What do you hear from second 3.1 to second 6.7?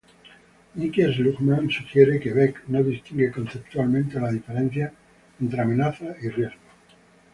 conceptualmente la diferencia entre amenaza y riesgo.